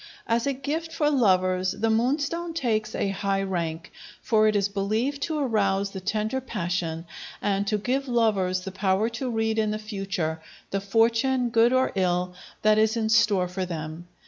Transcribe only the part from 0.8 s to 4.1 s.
for lovers the moonstone takes a high rank,